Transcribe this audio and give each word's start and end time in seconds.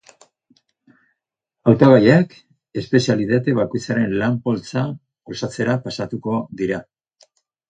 Hautagaiak 1.71 2.33
espezialitate 2.83 3.55
bakoitzaren 3.59 4.17
lan-poltsa 4.23 4.87
osatzera 5.37 5.77
pasatuko 5.87 6.41
dira. 6.65 6.83